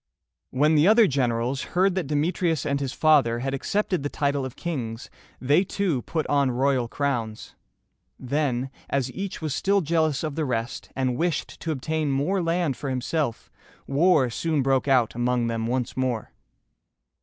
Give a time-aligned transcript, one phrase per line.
[0.49, 4.55] When the other generals heard that Demetrius and his father had accepted the title of
[4.55, 7.53] kings, they too put on royal crowns.
[8.17, 12.75] Then, as each was still jealous of the rest, and wished to obtain more land
[12.77, 13.51] for himself,
[13.85, 16.31] war soon broke out among them once more.